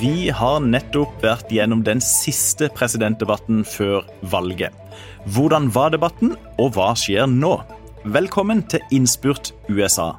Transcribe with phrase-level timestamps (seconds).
[0.00, 4.76] Vi har nettopp vært gjennom den siste presidentdebatten før valget.
[5.32, 7.54] Hvordan var debatten, og hva skjer nå?
[8.04, 10.10] Velkommen til Innspurt USA.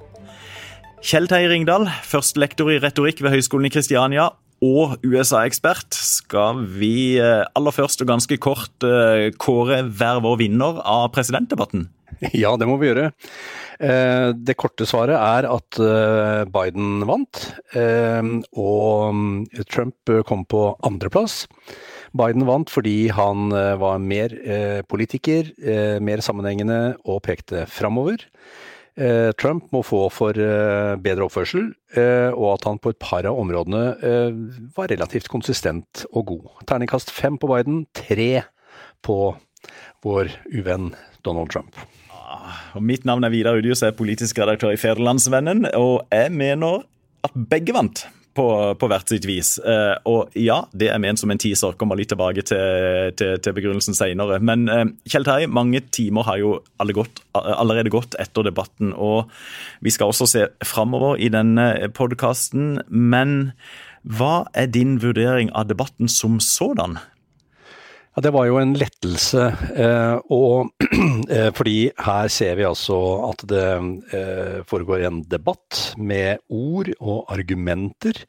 [1.05, 4.31] Kjell Terje Ringdal, førstelektor i retorikk ved Høgskolen i Kristiania
[4.65, 5.93] og USA-ekspert.
[5.93, 11.91] Skal vi eh, aller først og ganske kort eh, kåre hver vår vinner av presidentdebatten?
[12.43, 13.11] Ja, det må vi gjøre.
[13.81, 17.39] Eh, det korte svaret er at eh, Biden vant,
[17.73, 18.21] eh,
[18.53, 21.45] og Trump kom på andreplass.
[22.17, 24.33] Biden vant fordi han var mer
[24.91, 25.47] politiker,
[26.03, 28.25] mer sammenhengende og pekte framover.
[29.39, 31.69] Trump må få for bedre oppførsel,
[32.35, 33.85] og at han på et par av områdene
[34.75, 36.51] var relativt konsistent og god.
[36.67, 38.43] Terningkast fem på Biden, tre
[38.99, 39.17] på
[40.03, 40.91] vår uvenn
[41.23, 41.79] Donald Trump.
[42.77, 46.83] Og mitt navn er Vidar Udius, jeg er politisk redaktør i Federlandsvennen, og jeg mener
[47.27, 48.05] at begge vant.
[48.31, 48.45] På,
[48.79, 49.57] på, hvert sitt vis.
[49.59, 51.73] Eh, og ja, det er ment som en teaser.
[51.75, 54.37] Kommer litt tilbake til, til, til begrunnelsen senere.
[54.39, 58.93] Men eh, Kjell Terje, mange timer har jo alle gått, allerede gått etter debatten.
[58.95, 59.27] Og
[59.83, 62.77] vi skal også se framover i denne podkasten.
[62.87, 63.51] Men
[64.07, 67.01] hva er din vurdering av debatten som sådan?
[68.11, 69.43] Ja, Det var jo en lettelse.
[69.71, 70.71] Eh, og
[71.31, 72.97] eh, fordi her ser vi altså
[73.29, 73.67] at det
[74.17, 78.25] eh, foregår en debatt med ord og argumenter.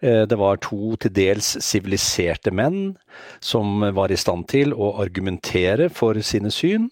[0.00, 2.94] Det var to til dels siviliserte menn
[3.44, 6.86] som var i stand til å argumentere for sine syn.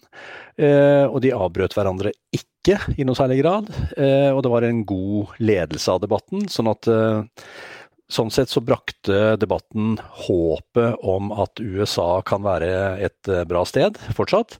[0.61, 3.73] Og de avbrøt hverandre ikke i noe særlig grad.
[3.97, 6.45] Og det var en god ledelse av debatten.
[6.53, 6.91] sånn at
[8.09, 12.71] Sånn sett så brakte debatten håpet om at USA kan være
[13.05, 14.57] et eh, bra sted fortsatt,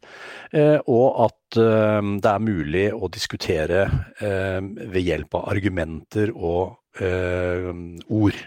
[0.54, 3.88] eh, og at eh, det er mulig å diskutere
[4.20, 8.40] ved hjelp av argumenter og ord.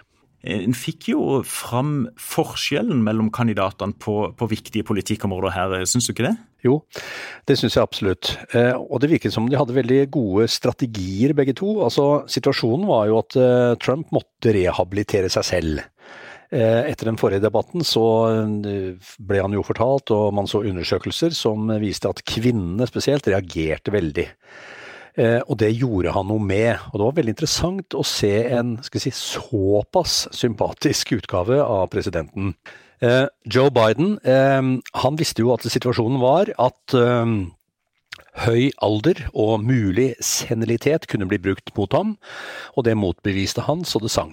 [0.43, 6.27] En fikk jo fram forskjellen mellom kandidatene på, på viktige politikkområder her, syns du ikke
[6.27, 6.35] det?
[6.63, 6.77] Jo,
[7.47, 8.33] det syns jeg absolutt.
[8.55, 11.77] Eh, og det virket som de hadde veldig gode strategier begge to.
[11.86, 15.83] Altså, Situasjonen var jo at eh, Trump måtte rehabilitere seg selv.
[16.53, 18.05] Eh, etter den forrige debatten så
[18.53, 24.29] ble han jo fortalt, og man så undersøkelser som viste at kvinnene spesielt reagerte veldig.
[25.20, 26.78] Eh, og det gjorde han noe med.
[26.90, 32.55] Og det var veldig interessant å se en si, såpass sympatisk utgave av presidenten.
[33.02, 34.62] Eh, Joe Biden eh,
[35.05, 36.96] han visste jo at situasjonen var at
[38.42, 42.17] høy alder og mulig senilitet kunne bli brukt mot ham,
[42.77, 44.33] og det motbeviste han så det sang.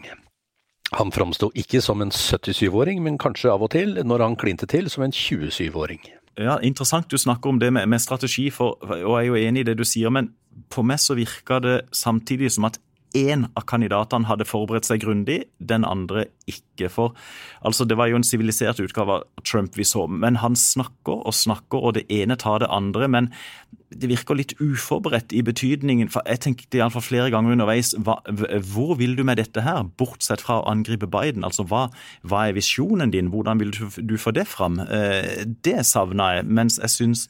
[0.96, 4.88] Han framsto ikke som en 77-åring, men kanskje av og til, når han klinte til,
[4.90, 6.02] som en 27-åring.
[6.40, 9.66] Ja, Interessant du snakker om det med, med strategi, for, og jeg er jo enig
[9.66, 10.10] i det du sier.
[10.14, 10.32] Men
[10.70, 12.80] på meg så virka det samtidig som at
[13.18, 16.90] én av kandidatene hadde forberedt seg grundig, den andre ikke.
[16.94, 17.16] For
[17.66, 21.34] altså, det var jo en sivilisert utgave av Trump vi så, men han snakker og
[21.36, 23.10] snakker, og det ene tar det andre.
[23.10, 23.32] Men
[23.90, 26.12] det virker litt uforberedt i betydningen.
[26.14, 28.20] for Jeg tenkte iallfall flere ganger underveis hva,
[28.74, 31.46] hvor vil du med dette her, bortsett fra å angripe Biden?
[31.48, 31.88] Altså, hva,
[32.22, 33.34] hva er visjonen din?
[33.34, 34.80] Hvordan vil du, du få det fram?
[34.86, 36.46] Eh, det savna jeg.
[36.46, 37.26] Mens jeg syns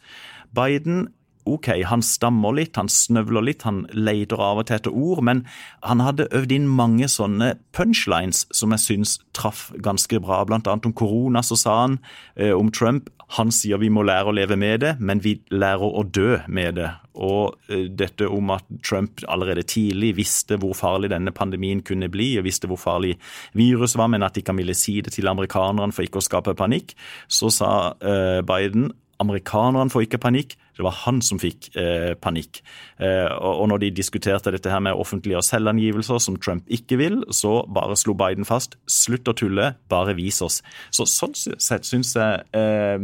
[0.56, 1.08] Biden
[1.49, 5.43] OK, han stammer litt, han snøvler litt, han leter av og til etter ord, men
[5.85, 10.43] han hadde øvd inn mange sånne punchlines som jeg syns traff ganske bra.
[10.47, 11.99] Blant annet om korona så sa han
[12.35, 15.85] eh, om Trump han sier vi må lære å leve med det, men vi lærer
[15.85, 16.87] å dø med det.
[17.21, 22.31] Og eh, dette om at Trump allerede tidlig visste hvor farlig denne pandemien kunne bli,
[22.39, 23.19] og visste hvor farlig
[23.57, 26.57] virus var, men at de ikke ville si det til amerikanerne for ikke å skape
[26.57, 26.95] panikk,
[27.29, 27.71] så sa
[28.01, 28.89] eh, Biden
[29.19, 32.62] amerikanerne får ikke panikk, det var han som fikk eh, panikk.
[33.03, 37.59] Eh, og, når de diskuterte dette her med offentlige selvangivelser, som Trump ikke vil, så
[37.68, 40.62] bare slo Biden fast slutt å tulle, bare vis oss.
[40.96, 42.96] Så Sånn sett syns jeg eh,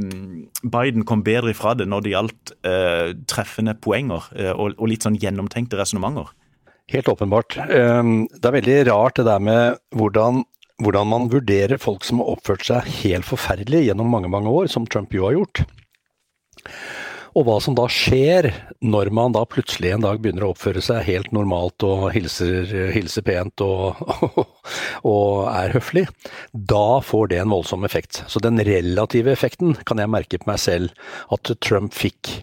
[0.63, 5.03] Biden kom bedre ifra det når det gjaldt eh, treffende poenger eh, og, og, litt
[5.03, 6.31] sånn gjennomtenkte resonnementer.
[6.93, 7.57] Helt åpenbart.
[7.65, 10.45] Ehm, det er veldig rart det der med hvordan
[10.83, 14.87] hvordan man vurderer folk som har oppført seg helt forferdelig gjennom mange mange år, som
[14.87, 15.63] Trump jo har gjort.
[17.35, 18.47] Og hva som da skjer
[18.79, 23.25] når man da plutselig en dag begynner å oppføre seg helt normalt og hilser, hilser
[23.27, 23.99] pent og,
[25.11, 26.05] og, er høflig,
[26.53, 28.23] da får det en voldsom effekt.
[28.31, 30.95] Så den relative effekten kan jeg merke på meg selv
[31.35, 32.37] at Trump fikk.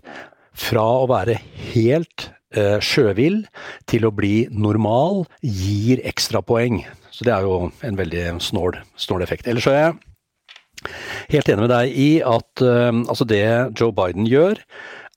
[0.52, 1.38] Fra å være
[1.72, 3.46] helt eh, sjøvill
[3.88, 6.82] til å bli normal gir ekstrapoeng.
[7.08, 9.48] Så det er jo en veldig snål, snål effekt.
[9.48, 10.00] Ellers er jeg
[11.32, 13.44] helt enig med deg i at uh, altså det
[13.78, 14.60] Joe Biden gjør,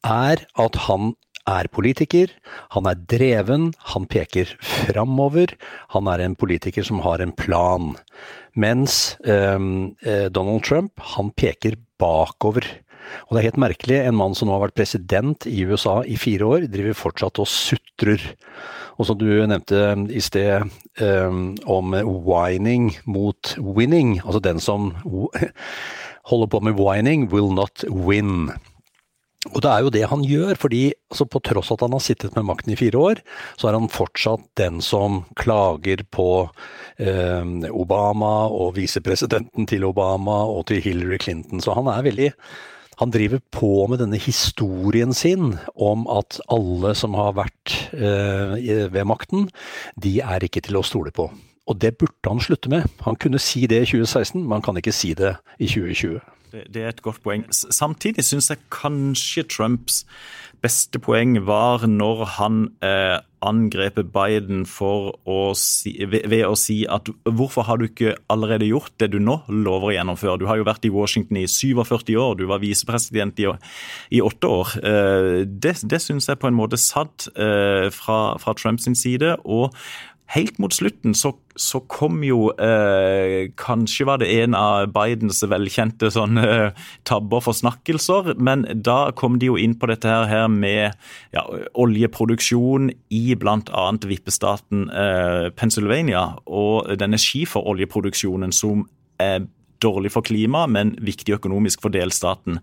[0.06, 1.14] er at han
[1.46, 2.32] er politiker,
[2.74, 5.54] han er dreven, han peker framover,
[5.94, 7.94] han er en politiker som har en plan.
[8.58, 9.60] Mens eh,
[10.10, 12.66] eh, Donald Trump, han peker bakover.
[13.26, 16.18] Og det er helt merkelig, en mann som nå har vært president i USA i
[16.20, 18.24] fire år, driver fortsatt og sutrer.
[18.96, 19.82] Og som du nevnte
[20.14, 20.70] i sted
[21.02, 21.98] um, om
[22.28, 24.94] whining mot winning, altså den som
[26.32, 28.54] holder på med whining, will not win.
[29.54, 32.34] Og det er jo det han gjør, fordi altså på tross at han har sittet
[32.38, 33.22] med makten i fire år,
[33.60, 36.48] så er han fortsatt den som klager på
[36.98, 41.62] eh, Obama og visepresidenten til Obama og til Hillary Clinton.
[41.62, 42.32] Så han er veldig
[43.00, 49.04] han driver på med denne historien sin om at alle som har vært eh, ved
[49.08, 49.50] makten,
[50.00, 51.30] de er ikke til å stole på.
[51.66, 52.86] Og det burde han slutte med.
[53.08, 56.22] Han kunne si det i 2016, men han kan ikke si det i 2020.
[56.56, 57.46] Det, er et godt poeng.
[57.52, 60.04] Samtidig syns jeg kanskje Trumps
[60.64, 67.68] beste poeng var når han eh, angrep Biden si, ved, ved, å si at hvorfor
[67.68, 70.40] har du ikke allerede gjort det du nå lover å gjennomføre?
[70.42, 73.52] Du har jo vært i Washington i 47 år, du var visepresident i,
[74.18, 74.76] i åtte år.
[74.82, 79.36] Eh, det det syns jeg på en måte satt eh, fra, fra Trumps side.
[79.44, 79.76] og
[80.34, 86.10] Helt mot slutten så, så kom jo eh, Kanskje var det en av Bidens velkjente
[86.14, 90.98] sånne eh, tabber forsnakkelser, men da kom de jo inn på dette her med
[91.36, 91.46] ja,
[91.78, 93.86] oljeproduksjon i bl.a.
[94.10, 98.88] vippestaten eh, Pennsylvania, og denne skiferoljeproduksjonen som
[99.22, 99.46] er
[99.86, 102.60] dårlig for klimaet, men viktig økonomisk for delstaten.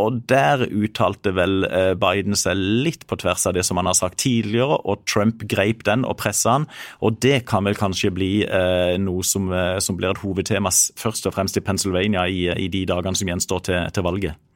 [0.00, 3.98] Og Der uttalte vel eh, Biden seg litt på tvers av det som han har
[3.98, 6.68] sagt tidligere, og Trump greip den og pressa han.
[7.04, 11.28] Og Det kan vel kanskje bli eh, noe som, eh, som, blir et hovedtema først
[11.28, 14.49] og fremst i Pennsylvania i, i de dagene som gjenstår til, til valget.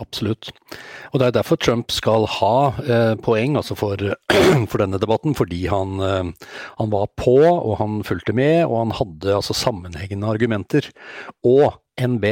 [0.00, 0.50] Absolutt.
[1.12, 4.00] Og Det er derfor Trump skal ha eh, poeng altså for,
[4.70, 8.96] for, denne debatten, fordi han, eh, han, var på og han fulgte med, og han
[8.96, 10.88] hadde altså sammenhengende argumenter.
[11.44, 12.24] Og NB.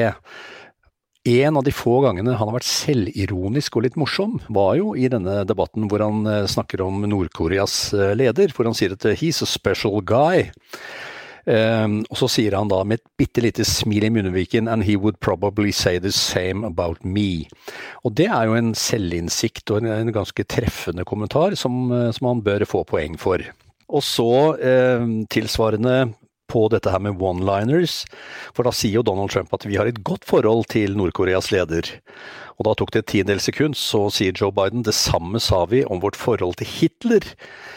[1.28, 5.10] En av de få gangene han har vært selvironisk og litt morsom, var jo i
[5.12, 9.18] denne debatten hvor han eh, snakker om Nord-Koreas eh, leder, hvor han sier at eh,
[9.18, 10.46] he's a special guy.
[11.48, 14.98] Um, og så sier han da med et bitte lite smil i munnviken And he
[15.00, 17.48] would probably say the same about me.
[18.04, 22.28] Og det er jo en selvinnsikt og en, en ganske treffende kommentar som, eh, som,
[22.28, 23.40] han bør få poeng for.
[23.88, 26.12] Og så eh, tilsvarende
[26.48, 28.02] på dette her med one-liners,
[28.56, 31.92] for da sier jo Donald Trump at vi har et godt forhold til Nord-Koreas leder.
[32.58, 35.84] Og da tok det et tiendedels sekund, så sier Joe Biden det samme sa vi
[35.86, 37.22] om vårt forhold til Hitler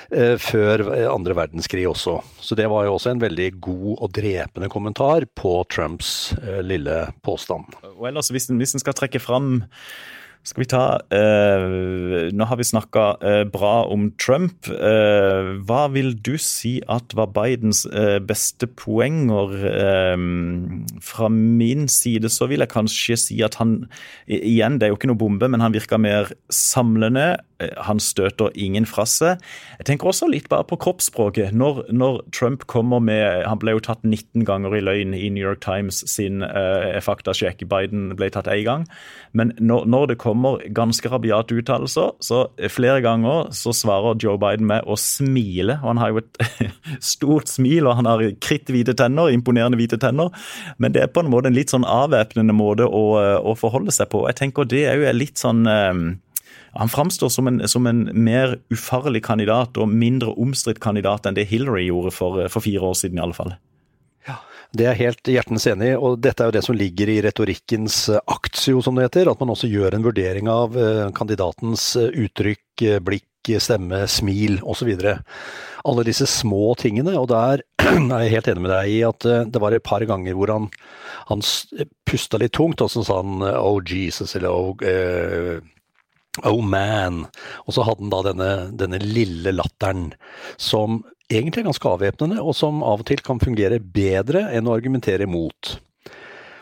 [0.10, 2.18] eh, før eh, andre verdenskrig også.
[2.42, 7.04] Så det var jo også en veldig god og drepende kommentar på Trumps eh, lille
[7.22, 7.78] påstand.
[7.94, 9.62] Og ellers, hvis en, hvis en skal trekke fram
[10.44, 10.84] skal vi ta
[11.14, 14.68] eh, Nå har vi snakka eh, bra om Trump.
[14.68, 19.54] Eh, hva vil du si at var Bidens eh, beste poenger?
[19.70, 20.26] Eh,
[21.06, 23.84] fra min side så vil jeg kanskje si at han
[24.26, 27.36] Igjen, det er jo ikke noe bombe, men han virka mer samlende.
[27.62, 29.42] Eh, han støter ingen fra seg.
[29.80, 31.54] Jeg tenker også litt bare på kroppsspråket.
[31.58, 35.44] Når, når, Trump kommer med Han ble jo tatt 19 ganger i løgn i New
[35.44, 37.66] York Times sin uh, faktasjekk.
[37.70, 38.86] Biden ble tatt én gang.
[39.38, 44.68] Men når, når, det kommer ganske rabiate uttalelser, så flere ganger så svarer Joe Biden
[44.70, 45.80] med å smile.
[45.82, 46.72] Og han har jo et
[47.14, 50.34] stort smil, og han har kritthvite tenner, imponerende hvite tenner.
[50.78, 53.06] Men det er på en måte en litt sånn avvæpnende måte å,
[53.42, 54.26] å forholde seg på.
[54.30, 56.12] Jeg tenker det er jo litt sånn uh,
[56.74, 61.50] han framstår som en, som en, mer ufarlig kandidat og mindre omstridt kandidat enn det
[61.50, 63.56] Hillary gjorde for, for fire år siden, i alle fall.
[64.28, 64.38] Ja,
[64.72, 68.06] Det er helt hjertens enig i, og dette er jo det som ligger i retorikkens
[68.24, 69.32] aktio, som det heter.
[69.32, 73.28] At man også gjør en vurdering av eh, kandidatens eh, uttrykk, eh, blikk,
[73.60, 74.94] stemme, smil osv.
[75.90, 77.18] Alle disse små tingene.
[77.20, 80.38] Og der er jeg helt enig med deg i at det var et par ganger
[80.38, 80.70] hvor han,
[81.28, 81.44] han
[82.08, 84.78] pusta litt tungt, og så sa han oh Jesus eller oh,
[86.48, 87.26] Oh man.
[87.68, 90.12] Og så hadde han da denne, denne lille latteren
[90.56, 94.76] som egentlig er ganske avvæpnende, og som av og til kan fungere bedre enn å
[94.76, 95.76] argumentere mot.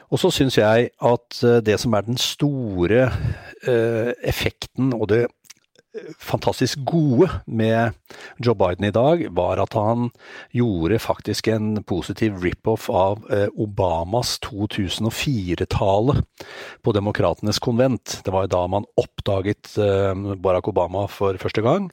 [0.10, 3.04] Og så syns jeg at eh, det som er den store
[3.70, 5.24] eh, effekten og det
[6.19, 7.96] fantastisk gode med
[8.38, 10.10] Joe Biden i dag, var at han
[10.53, 16.19] gjorde faktisk en positiv rip-off av eh, Obamas 2004-tale
[16.86, 18.19] på Demokratenes konvent.
[18.25, 21.89] Det var jo da man oppdaget eh, Barack Obama for første gang.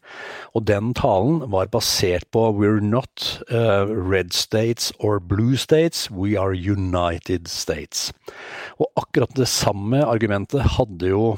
[0.52, 6.36] Og den talen var basert på We're not uh, red states or blue states, we
[6.36, 8.12] are United States.
[8.76, 11.36] Og akkurat det samme argumentet hadde jo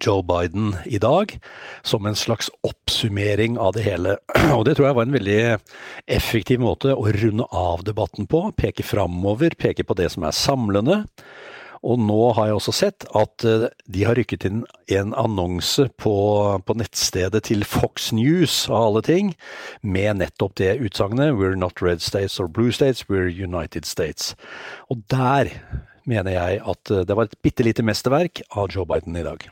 [0.00, 1.38] Joe Biden i dag,
[1.82, 4.16] som en slags oppsummering av det hele.
[4.56, 5.40] Og det tror jeg var en veldig
[6.06, 8.46] effektiv måte å runde av debatten på.
[8.56, 11.02] Peke framover, peke på det som er samlende.
[11.84, 14.62] Og nå har jeg også sett at eh, de har rykket inn
[14.96, 16.14] en annonse på,
[16.64, 19.34] på nettstedet til Fox News, av alle ting,
[19.82, 24.32] med nettopp det utsagnet 'We're not red states or blue states, we're United States'.
[24.88, 25.52] Og der
[26.08, 29.44] mener jeg at eh, det var et bitte lite mesterverk av Joe Biden i dag.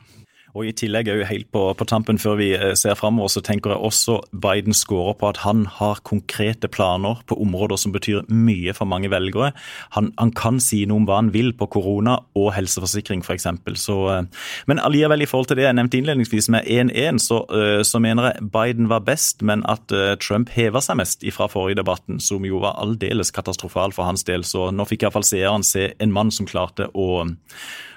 [0.53, 3.41] Og I tillegg er jo helt på, på tampen før vi eh, ser framover, så
[3.45, 8.27] tenker jeg også Biden scorer på at han har konkrete planer på områder som betyr
[8.29, 9.49] mye for mange velgere.
[9.97, 13.47] Han, han kan si noe om hva han vil på korona og helseforsikring f.eks.
[13.49, 14.19] Eh,
[14.69, 18.29] men allikevel, i forhold til det jeg nevnte innledningsvis med 1-1, så, eh, så, mener
[18.29, 19.89] jeg Biden var best, men at
[20.21, 24.43] Trump heva seg mest fra forrige debatten, som jo var aldeles katastrofal for hans del.
[24.45, 27.23] Så nå fikk iallfall seeren se en mann som klarte å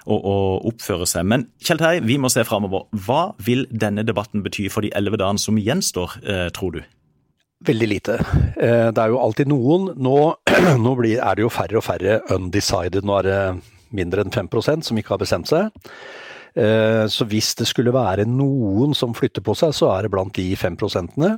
[0.07, 0.37] å, å
[0.71, 1.27] oppføre seg.
[1.29, 2.87] Men Kjell Terje, vi må se framover.
[3.07, 6.83] Hva vil denne debatten bety for de elleve dagene som gjenstår, eh, tror du?
[7.67, 8.19] Veldig lite.
[8.61, 9.91] Eh, det er jo alltid noen.
[9.97, 10.19] Nå,
[10.85, 13.05] nå blir, er det jo færre og færre undecided.
[13.07, 13.41] Nå er det
[13.97, 15.71] mindre enn 5% som ikke har bestemt seg.
[16.57, 20.37] Eh, så hvis det skulle være noen som flytter på seg, så er det blant
[20.37, 21.37] de 5 prosentene.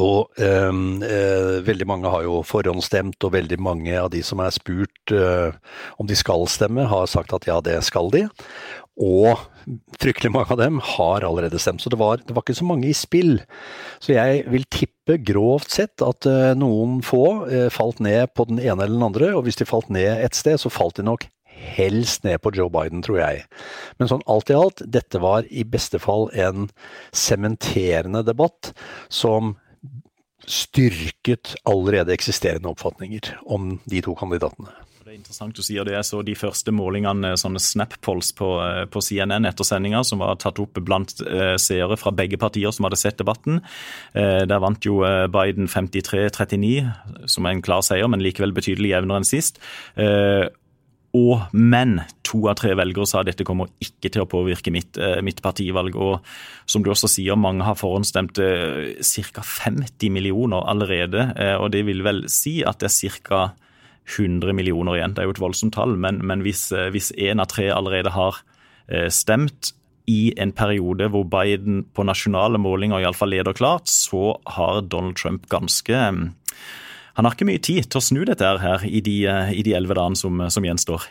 [0.00, 5.12] Og eh, veldig mange har jo forhåndsstemt, og veldig mange av de som er spurt
[5.12, 5.52] eh,
[6.00, 8.24] om de skal stemme, har sagt at ja, det skal de.
[8.94, 9.40] Og
[9.98, 12.86] fryktelig mange av dem har allerede stemt, så det var, det var ikke så mange
[12.86, 13.40] i spill.
[13.98, 18.60] Så jeg vil tippe grovt sett at eh, noen få eh, falt ned på den
[18.62, 21.26] ene eller den andre, og hvis de falt ned et sted, så falt de nok
[21.74, 23.44] helst ned på Joe Biden, tror jeg.
[23.98, 26.68] Men sånn alt i alt, dette var i beste fall en
[27.14, 28.72] sementerende debatt
[29.12, 29.56] som
[30.44, 34.70] styrket allerede eksisterende oppfatninger om de to kandidatene.
[35.14, 35.92] Er interessant du sier det.
[35.94, 40.40] Jeg så de første målingene, sånne snap-polls på, eh, på, CNN etter sendinga, som var
[40.42, 43.60] tatt opp blant eh, seere fra begge partier som hadde sett debatten.
[44.10, 48.90] Eh, der vant jo eh, Biden 53-39, som er en klar seier, men likevel betydelig
[48.90, 49.62] jevnere enn sist.
[49.94, 50.50] Eh,
[51.14, 55.20] og men to av tre velgere sa dette kommer ikke til å påvirke mitt, eh,
[55.22, 55.94] mitt partivalg.
[55.94, 56.26] Og
[56.66, 58.98] som du også sier, mange har forhåndsstemt eh,
[59.30, 59.46] ca.
[59.46, 61.30] 50 millioner allerede.
[61.38, 63.44] Eh, og det vil vel si at det er ca.
[64.04, 65.14] 100 millioner igjen.
[65.14, 68.42] Det er jo et voldsomt tall, men, men hvis én av tre allerede har
[69.08, 69.72] stemt
[70.12, 75.48] i en periode hvor Biden på nasjonale målinger iallfall leder klart, så har Donald Trump
[75.48, 76.02] ganske
[77.14, 80.40] han har ikke mye tid til å snu dette her i de elleve dagene som,
[80.50, 81.06] som, gjenstår.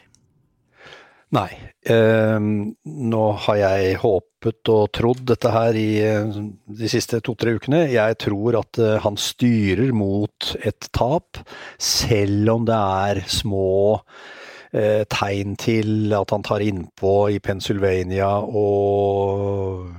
[1.33, 1.49] Nei.
[1.89, 6.35] Eh, nå har jeg håpet og trodd dette her i eh,
[6.77, 7.87] de siste to-tre ukene.
[7.91, 11.41] Jeg tror at eh, han styrer mot et tap,
[11.81, 13.65] selv om det er små
[14.77, 19.89] eh, tegn til at han tar innpå i Pennsylvania og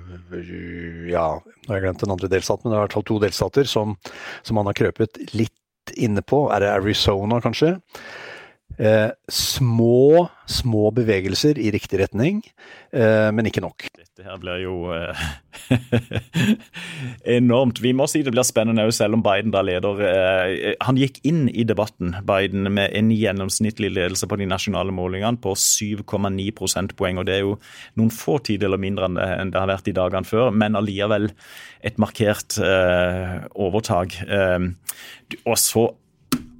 [1.10, 3.18] ja, nå har jeg glemt den andre delstaten, men det er i hvert fall to
[3.22, 3.98] delstater som,
[4.46, 7.76] som han har krøpet litt inne på, er det Arizona kanskje?
[8.78, 12.40] Eh, små, små bevegelser i riktig retning,
[12.90, 13.86] eh, men ikke nok.
[13.94, 15.20] Dette her blir jo eh,
[17.38, 17.78] enormt.
[17.84, 20.02] Vi må si det blir spennende òg, selv om Biden da leder.
[20.08, 25.38] Eh, han gikk inn i debatten, Biden, med en gjennomsnittlig ledelse på de nasjonale målingene
[25.38, 27.22] på 7,9 prosentpoeng.
[27.22, 27.56] og Det er jo
[28.00, 31.30] noen få tideler mindre enn det har vært i dagene før, men allikevel
[31.84, 34.18] et markert eh, overtak.
[34.26, 34.72] Eh,
[35.44, 35.92] og så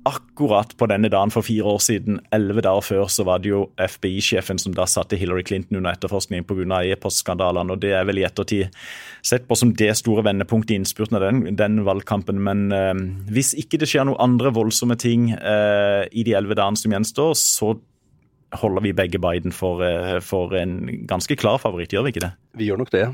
[0.05, 3.63] akkurat på denne dagen for fire år siden, elleve dager før, så var det jo
[3.81, 6.83] FBI-sjefen som da satte Hillary Clinton under etterforskning pga.
[6.93, 7.73] e-postskandalene.
[7.73, 8.69] og Det er vel i ettertid
[9.23, 12.43] sett på som det store vendepunktet i innspurten av den, den valgkampen.
[12.43, 12.95] Men eh,
[13.33, 17.35] hvis ikke det skjer noen andre voldsomme ting eh, i de elleve dagene som gjenstår,
[17.35, 17.75] så
[18.61, 22.35] holder vi begge Biden for, eh, for en ganske klar favoritt, gjør vi ikke det?
[22.55, 23.09] Vi gjør nok det.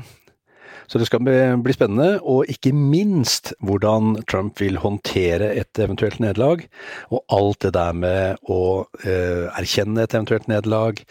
[0.87, 6.65] Så det skal bli spennende, og ikke minst hvordan Trump vil håndtere et eventuelt nederlag.
[7.13, 8.61] Og alt det der med å
[9.05, 11.01] eh, erkjenne et eventuelt nederlag,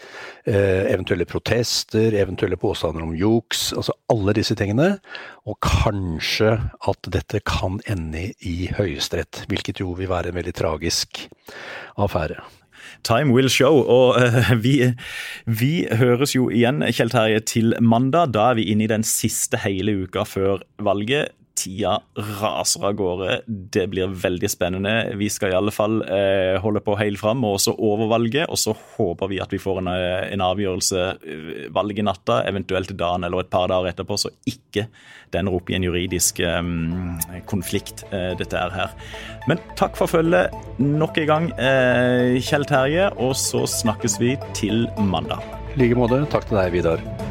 [0.45, 3.71] eh, eventuelle protester, eventuelle påstander om juks.
[3.77, 4.95] Altså alle disse tingene.
[5.49, 11.25] Og kanskje at dette kan ende i Høyesterett, hvilket jo vil være en veldig tragisk
[12.01, 12.41] affære.
[13.07, 13.81] Time will show.
[13.81, 14.75] Og uh, vi,
[15.45, 18.33] vi, høres jo igjen, Kjell Terje, til mandag.
[18.35, 21.35] Da er vi inne i den siste hele uka før valget.
[21.61, 21.99] Tida
[22.41, 23.39] raser av gårde.
[23.45, 24.95] Det blir veldig spennende.
[25.19, 28.49] Vi skal i alle fall eh, holde på helt fram og også overvalget.
[28.49, 31.05] Og så håper vi at vi får en, eh, en avgjørelse
[31.71, 34.87] valg valget natta, eventuelt dagen eller et par dager etterpå, så ikke
[35.31, 36.61] den opp i en juridisk eh,
[37.47, 38.95] konflikt, eh, dette er her.
[39.47, 43.11] Men takk for følget nok en gang, eh, Kjell Terje.
[43.17, 45.43] Og så snakkes vi til mandag.
[45.75, 46.25] I like måte.
[46.31, 47.30] Takk til deg, Vidar.